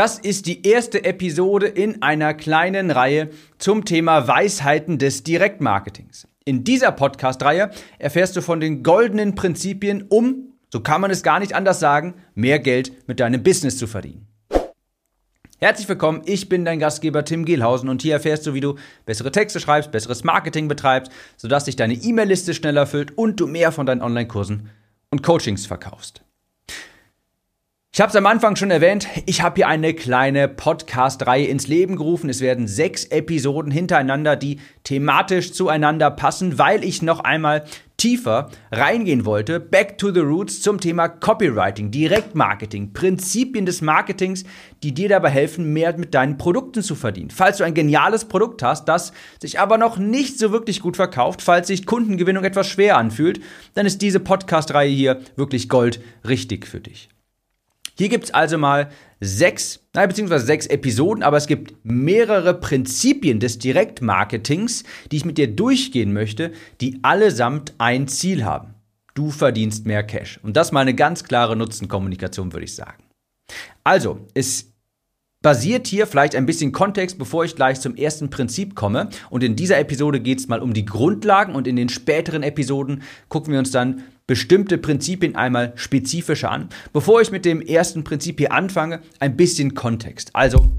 [0.00, 6.26] Das ist die erste Episode in einer kleinen Reihe zum Thema Weisheiten des Direktmarketings.
[6.46, 11.38] In dieser Podcast-Reihe erfährst du von den goldenen Prinzipien, um, so kann man es gar
[11.38, 14.26] nicht anders sagen, mehr Geld mit deinem Business zu verdienen.
[15.58, 19.32] Herzlich willkommen, ich bin dein Gastgeber Tim Gehlhausen und hier erfährst du, wie du bessere
[19.32, 23.84] Texte schreibst, besseres Marketing betreibst, sodass sich deine E-Mail-Liste schneller füllt und du mehr von
[23.84, 24.70] deinen Online-Kursen
[25.10, 26.22] und Coachings verkaufst.
[28.00, 31.96] Ich habe es am Anfang schon erwähnt, ich habe hier eine kleine Podcast-Reihe ins Leben
[31.96, 32.30] gerufen.
[32.30, 37.66] Es werden sechs Episoden hintereinander, die thematisch zueinander passen, weil ich noch einmal
[37.98, 44.44] tiefer reingehen wollte, back to the roots zum Thema Copywriting, Direktmarketing, Prinzipien des Marketings,
[44.82, 47.28] die dir dabei helfen, mehr mit deinen Produkten zu verdienen.
[47.28, 51.42] Falls du ein geniales Produkt hast, das sich aber noch nicht so wirklich gut verkauft,
[51.42, 53.42] falls sich Kundengewinnung etwas schwer anfühlt,
[53.74, 57.10] dann ist diese Podcast-Reihe hier wirklich Gold richtig für dich.
[58.00, 58.88] Hier gibt es also mal
[59.20, 65.36] sechs, nein, beziehungsweise sechs Episoden, aber es gibt mehrere Prinzipien des Direktmarketings, die ich mit
[65.36, 68.72] dir durchgehen möchte, die allesamt ein Ziel haben.
[69.12, 70.40] Du verdienst mehr Cash.
[70.42, 73.04] Und das mal eine ganz klare Nutzenkommunikation, würde ich sagen.
[73.84, 74.72] Also, es
[75.42, 79.10] basiert hier vielleicht ein bisschen Kontext, bevor ich gleich zum ersten Prinzip komme.
[79.28, 83.02] Und in dieser Episode geht es mal um die Grundlagen und in den späteren Episoden
[83.28, 86.68] gucken wir uns dann bestimmte Prinzipien einmal spezifischer an.
[86.92, 90.30] Bevor ich mit dem ersten Prinzip hier anfange, ein bisschen Kontext.
[90.36, 90.70] Also,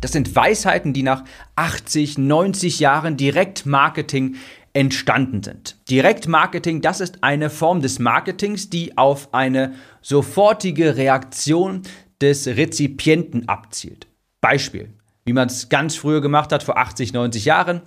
[0.00, 1.22] das sind Weisheiten, die nach
[1.54, 4.34] 80, 90 Jahren Direktmarketing
[4.72, 5.76] entstanden sind.
[5.88, 11.82] Direktmarketing, das ist eine Form des Marketings, die auf eine sofortige Reaktion
[12.20, 14.08] des Rezipienten abzielt.
[14.40, 14.92] Beispiel,
[15.24, 17.82] wie man es ganz früher gemacht hat, vor 80, 90 Jahren.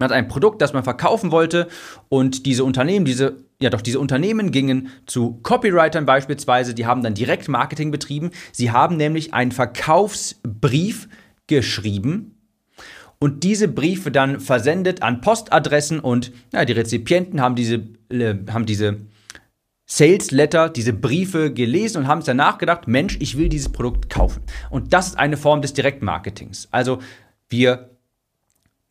[0.00, 1.68] Man hat ein Produkt, das man verkaufen wollte
[2.08, 7.14] und diese Unternehmen, diese ja doch diese Unternehmen gingen zu Copywritern beispielsweise, die haben dann
[7.14, 8.30] Direktmarketing betrieben.
[8.52, 11.08] Sie haben nämlich einen Verkaufsbrief
[11.46, 12.38] geschrieben
[13.18, 18.64] und diese Briefe dann versendet an Postadressen und ja, die Rezipienten haben diese, äh, haben
[18.64, 18.96] diese
[19.84, 24.08] Sales Letter, diese Briefe gelesen und haben es danach gedacht, Mensch, ich will dieses Produkt
[24.08, 24.42] kaufen.
[24.70, 26.68] Und das ist eine Form des Direktmarketings.
[26.70, 27.00] Also
[27.48, 27.90] wir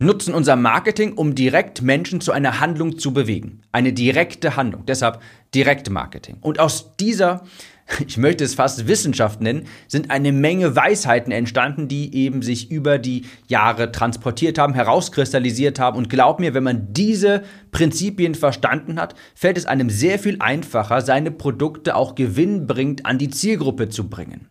[0.01, 3.61] nutzen unser Marketing, um direkt Menschen zu einer Handlung zu bewegen.
[3.73, 4.85] Eine direkte Handlung.
[4.85, 5.21] Deshalb
[5.53, 6.37] Direktmarketing.
[6.39, 7.43] Und aus dieser,
[8.07, 12.97] ich möchte es fast Wissenschaft nennen, sind eine Menge Weisheiten entstanden, die eben sich über
[12.97, 15.97] die Jahre transportiert haben, herauskristallisiert haben.
[15.97, 21.01] Und glaub mir, wenn man diese Prinzipien verstanden hat, fällt es einem sehr viel einfacher,
[21.01, 24.47] seine Produkte auch gewinnbringend an die Zielgruppe zu bringen.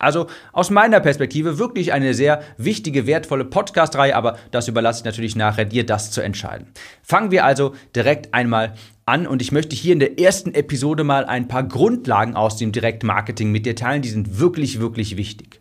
[0.00, 5.36] Also aus meiner Perspektive wirklich eine sehr wichtige, wertvolle Podcast-Reihe, aber das überlasse ich natürlich
[5.36, 6.68] nachher dir, das zu entscheiden.
[7.02, 8.74] Fangen wir also direkt einmal
[9.04, 12.72] an und ich möchte hier in der ersten Episode mal ein paar Grundlagen aus dem
[12.72, 15.60] Direktmarketing mit dir teilen, die sind wirklich, wirklich wichtig.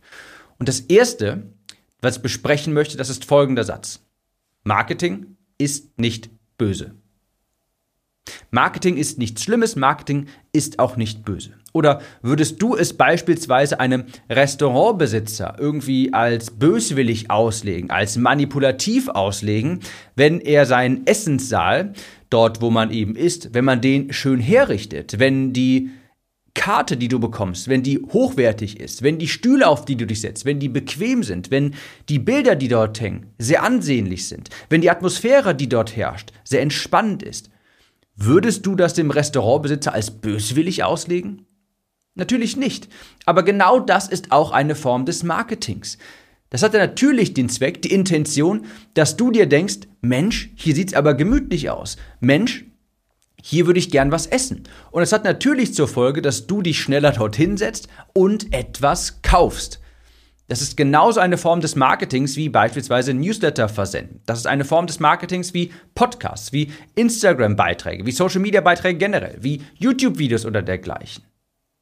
[0.58, 1.44] Und das erste,
[2.02, 4.06] was ich besprechen möchte, das ist folgender Satz.
[4.64, 6.96] Marketing ist nicht böse.
[8.52, 11.52] Marketing ist nichts Schlimmes, Marketing ist auch nicht böse.
[11.72, 19.82] Oder würdest du es beispielsweise einem Restaurantbesitzer irgendwie als böswillig auslegen, als manipulativ auslegen,
[20.16, 21.94] wenn er seinen Essenssaal,
[22.30, 25.92] dort wo man eben isst, wenn man den schön herrichtet, wenn die
[26.56, 30.22] Karte, die du bekommst, wenn die hochwertig ist, wenn die Stühle, auf die du dich
[30.22, 31.76] setzt, wenn die bequem sind, wenn
[32.10, 36.62] die Bilder, die dort hängen, sehr ansehnlich sind, wenn die Atmosphäre, die dort herrscht, sehr
[36.62, 37.50] entspannend ist,
[38.20, 41.46] würdest du das dem Restaurantbesitzer als böswillig auslegen?
[42.16, 42.90] Natürlich nicht.
[43.26, 45.98] Aber genau das ist auch eine Form des Marketings.
[46.50, 50.94] Das hat ja natürlich den Zweck, die Intention, dass du dir denkst, Mensch, hier sieht's
[50.94, 51.98] aber gemütlich aus.
[52.20, 52.66] Mensch,
[53.42, 54.64] hier würde ich gern was essen.
[54.92, 59.80] Und es hat natürlich zur Folge, dass du dich schneller dorthin setzt und etwas kaufst.
[60.50, 64.22] Das ist genauso eine Form des Marketings wie beispielsweise Newsletter versenden.
[64.26, 70.48] Das ist eine Form des Marketings wie Podcasts, wie Instagram-Beiträge, wie Social-Media-Beiträge generell, wie YouTube-Videos
[70.48, 71.24] oder dergleichen.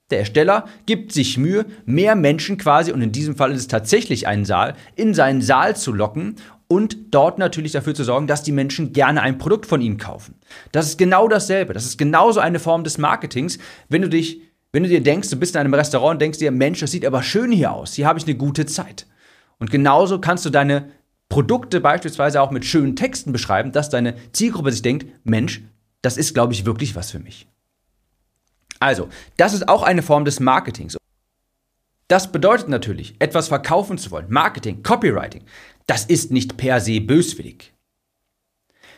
[0.10, 4.28] Der Ersteller gibt sich Mühe, mehr Menschen quasi, und in diesem Fall ist es tatsächlich
[4.28, 6.36] ein Saal, in seinen Saal zu locken
[6.68, 10.36] und dort natürlich dafür zu sorgen, dass die Menschen gerne ein Produkt von ihm kaufen.
[10.74, 11.74] Das ist genau dasselbe.
[11.74, 14.42] Das ist genauso eine Form des Marketings, wenn du dich,
[14.78, 17.04] wenn du dir denkst, du bist in einem Restaurant und denkst dir, Mensch, das sieht
[17.04, 19.08] aber schön hier aus, hier habe ich eine gute Zeit.
[19.58, 20.92] Und genauso kannst du deine
[21.30, 25.64] Produkte beispielsweise auch mit schönen Texten beschreiben, dass deine Zielgruppe sich denkt, Mensch,
[26.04, 27.48] das ist, glaube ich, wirklich was für mich.
[28.80, 30.96] Also, das ist auch eine Form des Marketings.
[32.08, 34.28] Das bedeutet natürlich, etwas verkaufen zu wollen.
[34.30, 35.42] Marketing, Copywriting,
[35.88, 37.74] das ist nicht per se böswillig.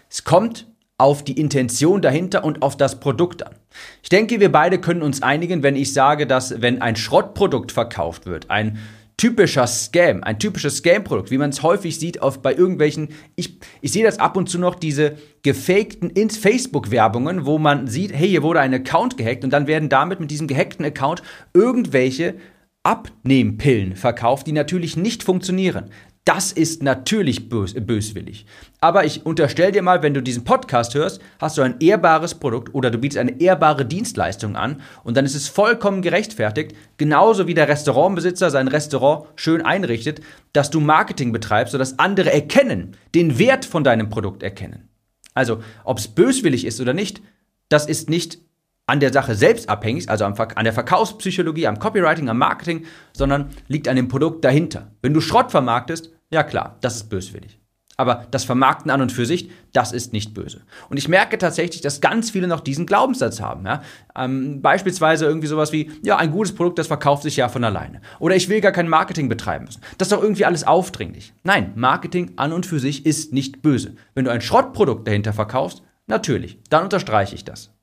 [0.10, 0.69] Es kommt
[1.00, 3.56] auf die Intention dahinter und auf das Produkt an.
[4.04, 8.26] Ich denke, wir beide können uns einigen, wenn ich sage, dass wenn ein Schrottprodukt verkauft
[8.26, 8.78] wird, ein
[9.20, 13.92] typischer Scam, ein typisches Scam-Produkt, wie man es häufig sieht auf, bei irgendwelchen, ich, ich
[13.92, 18.62] sehe das ab und zu noch, diese gefakten Facebook-Werbungen, wo man sieht, hey, hier wurde
[18.62, 21.22] ein Account gehackt und dann werden damit mit diesem gehackten Account
[21.54, 22.36] irgendwelche
[22.84, 25.92] Abnehmpillen verkauft, die natürlich nicht funktionieren.
[26.26, 28.46] Das ist natürlich bös böswillig.
[28.82, 32.76] Aber ich unterstelle dir mal, wenn du diesen Podcast hörst, hast du ein ehrbares Produkt
[32.76, 37.56] oder du bietest eine ehrbare Dienstleistung an und dann ist es vollkommen gerechtfertigt, genauso wie
[37.56, 40.22] der Restaurantbesitzer sein Restaurant schön einrichtet,
[40.54, 44.90] dass du Marketing betreibst, sodass andere erkennen, den Wert von deinem Produkt erkennen.
[45.34, 47.22] Also, ob es böswillig ist oder nicht,
[47.70, 48.40] das ist nicht
[48.90, 53.88] an der Sache selbst abhängig, also an der Verkaufspsychologie, am Copywriting, am Marketing, sondern liegt
[53.88, 54.92] an dem Produkt dahinter.
[55.02, 57.60] Wenn du Schrott vermarktest, ja klar, das ist böswillig.
[57.98, 60.62] Aber das Vermarkten an und für sich, das ist nicht böse.
[60.90, 63.66] Und ich merke tatsächlich, dass ganz viele noch diesen Glaubenssatz haben.
[63.66, 63.82] Ja?
[64.16, 68.00] Ähm, beispielsweise irgendwie sowas wie, ja, ein gutes Produkt, das verkauft sich ja von alleine.
[68.20, 69.82] Oder ich will gar kein Marketing betreiben müssen.
[69.98, 71.34] Das ist doch irgendwie alles aufdringlich.
[71.44, 73.96] Nein, Marketing an und für sich ist nicht böse.
[74.16, 77.74] Wenn du ein Schrottprodukt dahinter verkaufst, natürlich, dann unterstreiche ich das.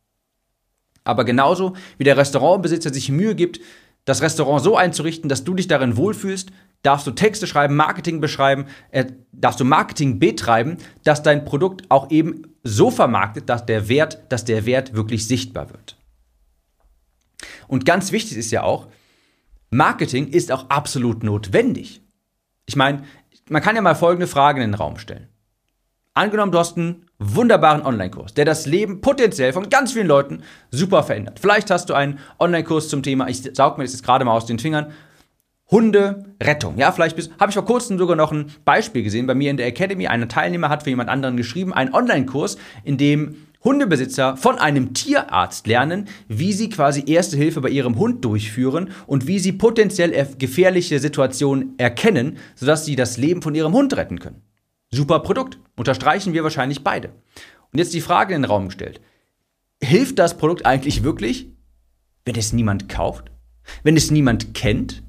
[1.07, 3.61] Aber genauso wie der Restaurantbesitzer sich Mühe gibt,
[4.05, 6.51] das Restaurant so einzurichten, dass du dich darin wohlfühlst,
[6.83, 12.11] darfst du Texte schreiben, Marketing beschreiben, äh, darfst du Marketing betreiben, dass dein Produkt auch
[12.11, 15.97] eben so vermarktet, dass der Wert, dass der Wert wirklich sichtbar wird.
[17.67, 18.89] Und ganz wichtig ist ja auch,
[19.71, 22.03] Marketing ist auch absolut notwendig.
[22.67, 23.03] Ich meine,
[23.49, 25.29] man kann ja mal folgende Fragen in den Raum stellen.
[26.15, 31.03] Angenommen, du hast einen wunderbaren Online-Kurs, der das Leben potenziell von ganz vielen Leuten super
[31.03, 31.39] verändert.
[31.41, 34.47] Vielleicht hast du einen Online-Kurs zum Thema, ich saug mir das jetzt gerade mal aus
[34.47, 34.93] den Fingern,
[35.71, 36.79] Hunderettung.
[36.79, 39.67] Ja, vielleicht habe ich vor kurzem sogar noch ein Beispiel gesehen bei mir in der
[39.67, 40.07] Academy.
[40.07, 43.35] Ein Teilnehmer hat für jemand anderen geschrieben, einen Online-Kurs, in dem
[43.65, 49.27] Hundebesitzer von einem Tierarzt lernen, wie sie quasi erste Hilfe bei ihrem Hund durchführen und
[49.27, 54.43] wie sie potenziell gefährliche Situationen erkennen, sodass sie das Leben von ihrem Hund retten können.
[54.91, 55.59] Super Produkt.
[55.77, 57.09] Unterstreichen wir wahrscheinlich beide.
[57.73, 59.01] Und jetzt die Frage in den Raum gestellt.
[59.83, 61.49] Hilft das Produkt eigentlich wirklich,
[62.25, 63.31] wenn es niemand kauft?
[63.83, 65.03] Wenn es niemand kennt?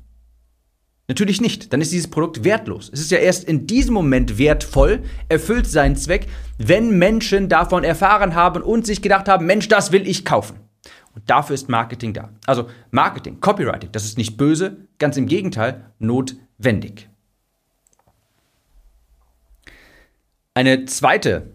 [1.07, 1.71] Natürlich nicht.
[1.71, 2.89] Dann ist dieses Produkt wertlos.
[2.91, 6.27] Es ist ja erst in diesem Moment wertvoll, erfüllt seinen Zweck,
[6.57, 10.57] wenn Menschen davon erfahren haben und sich gedacht haben, Mensch, das will ich kaufen.
[11.15, 12.30] Und dafür ist Marketing da.
[12.45, 17.09] Also Marketing, Copywriting, das ist nicht böse, ganz im Gegenteil, notwendig.
[20.57, 21.51] Eine zweite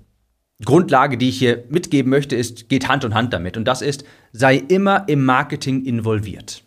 [0.65, 3.57] Grundlage, die ich hier mitgeben möchte, ist, geht Hand in Hand damit.
[3.57, 6.63] Und das ist, sei immer im Marketing involviert.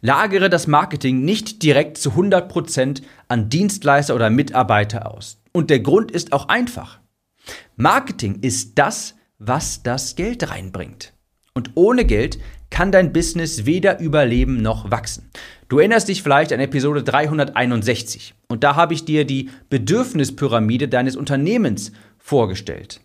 [0.00, 5.42] Lagere das Marketing nicht direkt zu 100% an Dienstleister oder Mitarbeiter aus.
[5.52, 7.00] Und der Grund ist auch einfach.
[7.74, 11.14] Marketing ist das, was das Geld reinbringt.
[11.52, 12.38] Und ohne Geld
[12.70, 15.32] kann dein Business weder überleben noch wachsen.
[15.68, 21.16] Du erinnerst dich vielleicht an Episode 361 und da habe ich dir die Bedürfnispyramide deines
[21.16, 23.00] Unternehmens vorgestellt.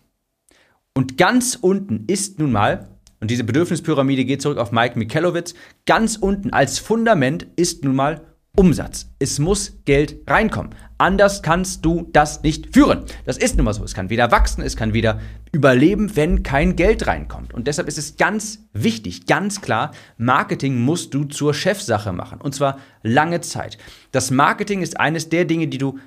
[0.94, 2.88] Und ganz unten ist nun mal,
[3.20, 5.54] und diese Bedürfnispyramide geht zurück auf Mike Michalowitz,
[5.86, 9.10] ganz unten als Fundament ist nun mal Umsatz.
[9.18, 10.74] Es muss Geld reinkommen.
[10.98, 13.04] Anders kannst du das nicht führen.
[13.24, 13.82] Das ist nun mal so.
[13.82, 15.20] Es kann weder wachsen, es kann weder
[15.52, 17.54] überleben, wenn kein Geld reinkommt.
[17.54, 22.42] Und deshalb ist es ganz wichtig, ganz klar, Marketing musst du zur Chefsache machen.
[22.42, 23.78] Und zwar lange Zeit.
[24.10, 25.98] Das Marketing ist eines der Dinge, die du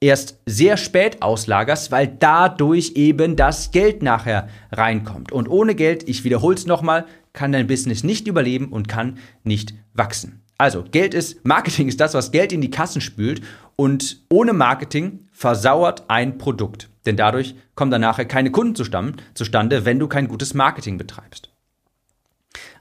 [0.00, 5.30] erst sehr spät auslagerst, weil dadurch eben das Geld nachher reinkommt.
[5.30, 9.74] Und ohne Geld, ich wiederhole es nochmal, kann dein Business nicht überleben und kann nicht
[9.94, 10.42] wachsen.
[10.58, 13.42] Also, Geld ist, Marketing ist das, was Geld in die Kassen spült
[13.76, 16.88] und ohne Marketing versauert ein Produkt.
[17.04, 21.50] Denn dadurch kommen dann nachher keine Kunden zustande, wenn du kein gutes Marketing betreibst.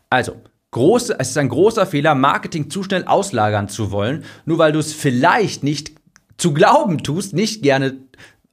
[0.09, 0.41] Also,
[0.71, 4.79] große, es ist ein großer Fehler, Marketing zu schnell auslagern zu wollen, nur weil du
[4.79, 5.91] es vielleicht nicht
[6.37, 7.97] zu glauben tust, nicht gerne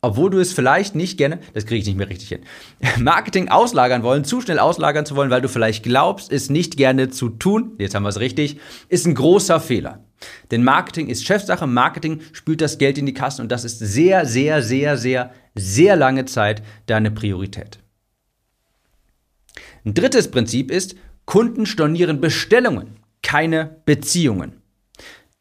[0.02, 2.40] obwohl du es vielleicht nicht gerne, das kriege ich nicht mehr richtig hin,
[2.98, 7.08] Marketing auslagern wollen, zu schnell auslagern zu wollen, weil du vielleicht glaubst, es nicht gerne
[7.08, 10.04] zu tun, jetzt haben wir es richtig, ist ein großer Fehler.
[10.50, 14.26] Denn Marketing ist Chefsache, Marketing spült das Geld in die Kassen und das ist sehr,
[14.26, 17.78] sehr, sehr, sehr, sehr lange Zeit deine Priorität.
[19.84, 24.61] Ein drittes Prinzip ist, Kunden stornieren Bestellungen, keine Beziehungen.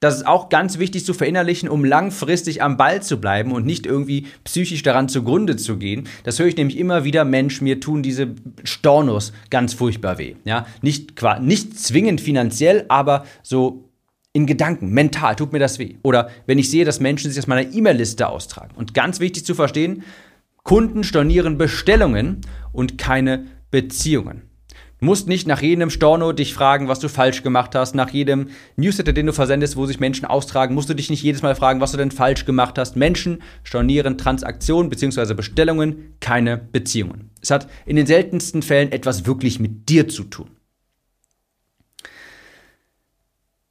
[0.01, 3.85] Das ist auch ganz wichtig zu verinnerlichen, um langfristig am Ball zu bleiben und nicht
[3.85, 6.09] irgendwie psychisch daran zugrunde zu gehen.
[6.23, 10.37] Das höre ich nämlich immer wieder, Mensch, mir tun diese Stornos ganz furchtbar weh.
[10.43, 13.91] Ja, nicht, nicht zwingend finanziell, aber so
[14.33, 15.97] in Gedanken, mental tut mir das weh.
[16.01, 18.73] Oder wenn ich sehe, dass Menschen sich aus meiner E-Mail-Liste austragen.
[18.75, 20.01] Und ganz wichtig zu verstehen,
[20.63, 22.41] Kunden stornieren Bestellungen
[22.71, 24.50] und keine Beziehungen.
[25.03, 27.95] Musst nicht nach jedem Storno dich fragen, was du falsch gemacht hast.
[27.95, 31.41] Nach jedem Newsletter, den du versendest, wo sich Menschen austragen, musst du dich nicht jedes
[31.41, 32.95] Mal fragen, was du denn falsch gemacht hast.
[32.95, 35.33] Menschen stornieren Transaktionen bzw.
[35.33, 37.31] Bestellungen, keine Beziehungen.
[37.41, 40.51] Es hat in den seltensten Fällen etwas wirklich mit dir zu tun.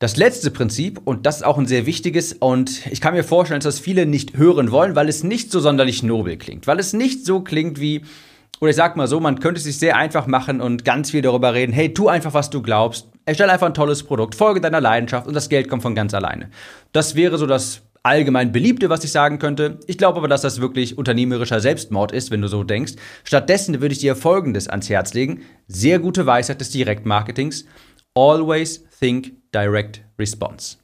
[0.00, 3.60] Das letzte Prinzip, und das ist auch ein sehr wichtiges, und ich kann mir vorstellen,
[3.60, 6.92] dass das viele nicht hören wollen, weil es nicht so sonderlich nobel klingt, weil es
[6.92, 8.00] nicht so klingt wie,
[8.60, 11.22] oder ich sag mal so, man könnte es sich sehr einfach machen und ganz viel
[11.22, 14.80] darüber reden, hey, tu einfach, was du glaubst, erstell einfach ein tolles Produkt, folge deiner
[14.80, 16.50] Leidenschaft und das Geld kommt von ganz alleine.
[16.92, 19.78] Das wäre so das allgemein beliebte, was ich sagen könnte.
[19.86, 22.94] Ich glaube aber, dass das wirklich unternehmerischer Selbstmord ist, wenn du so denkst.
[23.24, 25.42] Stattdessen würde ich dir Folgendes ans Herz legen.
[25.66, 27.66] Sehr gute Weisheit des Direktmarketings.
[28.14, 30.76] Always think direct response.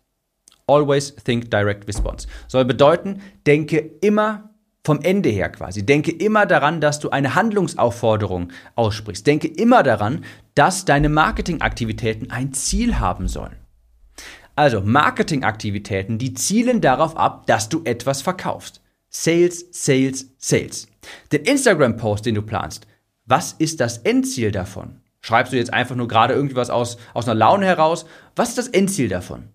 [0.66, 2.26] Always think direct response.
[2.48, 4.50] Soll bedeuten, denke immer
[4.86, 5.84] vom Ende her quasi.
[5.84, 9.26] Denke immer daran, dass du eine Handlungsaufforderung aussprichst.
[9.26, 10.24] Denke immer daran,
[10.54, 13.56] dass deine Marketingaktivitäten ein Ziel haben sollen.
[14.54, 18.80] Also Marketingaktivitäten, die zielen darauf ab, dass du etwas verkaufst.
[19.10, 20.86] Sales, Sales, Sales.
[21.32, 22.86] Den Instagram-Post, den du planst,
[23.24, 25.00] was ist das Endziel davon?
[25.20, 28.06] Schreibst du jetzt einfach nur gerade irgendwas aus, aus einer Laune heraus?
[28.36, 29.48] Was ist das Endziel davon?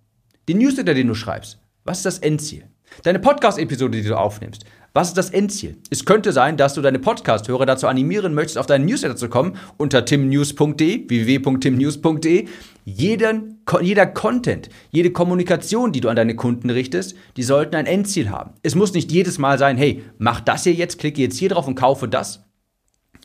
[0.49, 2.65] Den Newsletter, den du schreibst, was ist das Endziel?
[3.03, 5.77] Deine Podcast-Episode, die du aufnimmst, was ist das Endziel?
[5.89, 9.57] Es könnte sein, dass du deine Podcast-Hörer dazu animieren möchtest, auf deinen Newsletter zu kommen
[9.77, 12.47] unter timnews.de, www.timnews.de.
[12.83, 18.29] Jeden, jeder Content, jede Kommunikation, die du an deine Kunden richtest, die sollten ein Endziel
[18.29, 18.55] haben.
[18.63, 21.67] Es muss nicht jedes Mal sein, hey, mach das hier jetzt, klicke jetzt hier drauf
[21.67, 22.43] und kaufe das.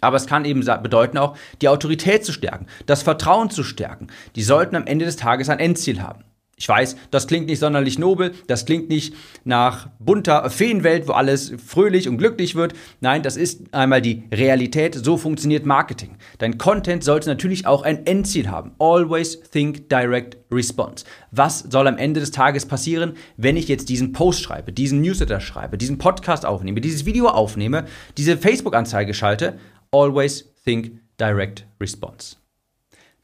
[0.00, 4.06] Aber es kann eben bedeuten auch, die Autorität zu stärken, das Vertrauen zu stärken.
[4.36, 6.22] Die sollten am Ende des Tages ein Endziel haben.
[6.58, 11.52] Ich weiß, das klingt nicht sonderlich nobel, das klingt nicht nach bunter Feenwelt, wo alles
[11.64, 12.72] fröhlich und glücklich wird.
[13.02, 16.16] Nein, das ist einmal die Realität, so funktioniert Marketing.
[16.38, 18.72] Dein Content sollte natürlich auch ein Endziel haben.
[18.78, 21.04] Always think direct response.
[21.30, 25.40] Was soll am Ende des Tages passieren, wenn ich jetzt diesen Post schreibe, diesen Newsletter
[25.40, 27.84] schreibe, diesen Podcast aufnehme, dieses Video aufnehme,
[28.16, 29.58] diese Facebook-Anzeige schalte?
[29.90, 32.36] Always think direct response.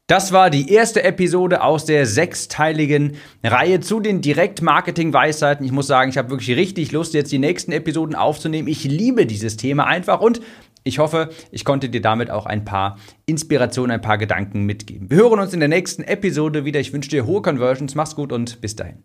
[0.07, 5.65] Das war die erste Episode aus der sechsteiligen Reihe zu den Direktmarketing-Weisheiten.
[5.65, 8.67] Ich muss sagen, ich habe wirklich richtig Lust, jetzt die nächsten Episoden aufzunehmen.
[8.67, 10.41] Ich liebe dieses Thema einfach und
[10.83, 15.09] ich hoffe, ich konnte dir damit auch ein paar Inspirationen, ein paar Gedanken mitgeben.
[15.09, 16.81] Wir hören uns in der nächsten Episode wieder.
[16.81, 17.95] Ich wünsche dir hohe Conversions.
[17.95, 19.03] Mach's gut und bis dahin.